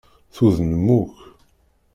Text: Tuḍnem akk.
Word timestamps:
Tuḍnem 0.35 0.87
akk. 0.99 1.17